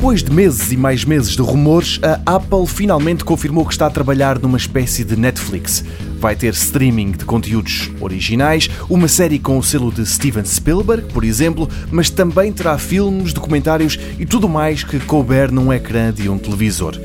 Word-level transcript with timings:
Depois 0.00 0.22
de 0.22 0.32
meses 0.32 0.72
e 0.72 0.78
mais 0.78 1.04
meses 1.04 1.36
de 1.36 1.42
rumores, 1.42 2.00
a 2.02 2.36
Apple 2.36 2.66
finalmente 2.66 3.22
confirmou 3.22 3.66
que 3.66 3.72
está 3.72 3.84
a 3.84 3.90
trabalhar 3.90 4.38
numa 4.38 4.56
espécie 4.56 5.04
de 5.04 5.14
Netflix. 5.14 5.84
Vai 6.18 6.34
ter 6.34 6.54
streaming 6.54 7.10
de 7.10 7.26
conteúdos 7.26 7.90
originais, 8.00 8.70
uma 8.88 9.06
série 9.08 9.38
com 9.38 9.58
o 9.58 9.62
selo 9.62 9.92
de 9.92 10.06
Steven 10.06 10.46
Spielberg, 10.46 11.12
por 11.12 11.22
exemplo, 11.22 11.68
mas 11.92 12.08
também 12.08 12.50
terá 12.50 12.78
filmes, 12.78 13.34
documentários 13.34 13.98
e 14.18 14.24
tudo 14.24 14.48
mais 14.48 14.82
que 14.82 14.98
couber 15.00 15.52
num 15.52 15.70
ecrã 15.70 16.10
de 16.10 16.30
um 16.30 16.38
televisor. 16.38 16.98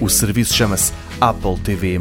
O 0.00 0.08
serviço 0.08 0.52
chama-se 0.52 0.92
Apple 1.20 1.56
TV+, 1.62 2.00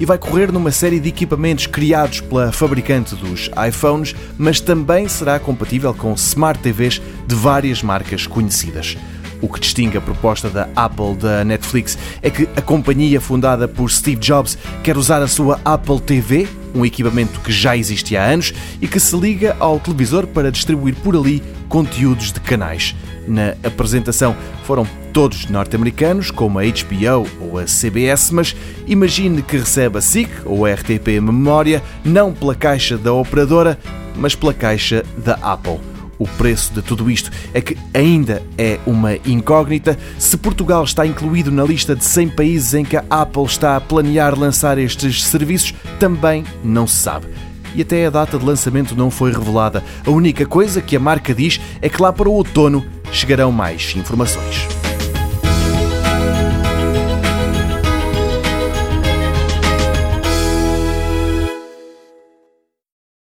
e 0.00 0.06
vai 0.06 0.16
correr 0.16 0.50
numa 0.50 0.70
série 0.70 0.98
de 0.98 1.10
equipamentos 1.10 1.66
criados 1.66 2.22
pela 2.22 2.50
fabricante 2.50 3.14
dos 3.16 3.50
iPhones, 3.68 4.14
mas 4.38 4.60
também 4.60 5.08
será 5.08 5.38
compatível 5.38 5.92
com 5.92 6.14
Smart 6.14 6.58
TVs 6.60 7.02
de 7.26 7.34
várias 7.34 7.82
marcas 7.82 8.26
conhecidas. 8.26 8.96
O 9.44 9.48
que 9.48 9.60
distingue 9.60 9.98
a 9.98 10.00
proposta 10.00 10.48
da 10.48 10.70
Apple 10.74 11.16
da 11.16 11.44
Netflix 11.44 11.98
é 12.22 12.30
que 12.30 12.48
a 12.56 12.62
companhia 12.62 13.20
fundada 13.20 13.68
por 13.68 13.90
Steve 13.90 14.16
Jobs 14.16 14.56
quer 14.82 14.96
usar 14.96 15.20
a 15.20 15.28
sua 15.28 15.60
Apple 15.62 16.00
TV, 16.00 16.48
um 16.74 16.82
equipamento 16.82 17.38
que 17.40 17.52
já 17.52 17.76
existe 17.76 18.16
há 18.16 18.24
anos 18.24 18.54
e 18.80 18.88
que 18.88 18.98
se 18.98 19.14
liga 19.14 19.54
ao 19.60 19.78
televisor 19.78 20.26
para 20.26 20.50
distribuir 20.50 20.94
por 20.94 21.14
ali 21.14 21.42
conteúdos 21.68 22.32
de 22.32 22.40
canais. 22.40 22.96
Na 23.28 23.50
apresentação 23.62 24.34
foram 24.64 24.86
todos 25.12 25.46
norte-americanos, 25.50 26.30
como 26.30 26.58
a 26.58 26.62
HBO 26.62 27.28
ou 27.38 27.58
a 27.58 27.64
CBS, 27.66 28.32
mas 28.32 28.56
imagine 28.86 29.42
que 29.42 29.58
recebe 29.58 29.98
a 29.98 30.00
SIC 30.00 30.30
ou 30.46 30.64
a 30.64 30.72
RTP 30.72 31.20
Memória 31.20 31.82
não 32.02 32.32
pela 32.32 32.54
caixa 32.54 32.96
da 32.96 33.12
operadora, 33.12 33.78
mas 34.16 34.34
pela 34.34 34.54
caixa 34.54 35.04
da 35.18 35.34
Apple. 35.42 35.93
O 36.18 36.26
preço 36.26 36.72
de 36.72 36.82
tudo 36.82 37.10
isto 37.10 37.30
é 37.52 37.60
que 37.60 37.76
ainda 37.92 38.42
é 38.56 38.78
uma 38.86 39.16
incógnita. 39.26 39.98
Se 40.18 40.36
Portugal 40.36 40.84
está 40.84 41.06
incluído 41.06 41.50
na 41.50 41.64
lista 41.64 41.94
de 41.94 42.04
100 42.04 42.28
países 42.30 42.74
em 42.74 42.84
que 42.84 42.96
a 42.96 43.04
Apple 43.10 43.44
está 43.44 43.76
a 43.76 43.80
planear 43.80 44.38
lançar 44.38 44.78
estes 44.78 45.24
serviços, 45.24 45.74
também 45.98 46.44
não 46.62 46.86
se 46.86 46.96
sabe. 46.96 47.26
E 47.74 47.82
até 47.82 48.06
a 48.06 48.10
data 48.10 48.38
de 48.38 48.44
lançamento 48.44 48.94
não 48.94 49.10
foi 49.10 49.32
revelada. 49.32 49.82
A 50.06 50.10
única 50.10 50.46
coisa 50.46 50.80
que 50.80 50.96
a 50.96 51.00
marca 51.00 51.34
diz 51.34 51.60
é 51.82 51.88
que 51.88 52.00
lá 52.00 52.12
para 52.12 52.28
o 52.28 52.32
outono 52.32 52.84
chegarão 53.10 53.50
mais 53.50 53.94
informações. 53.96 54.73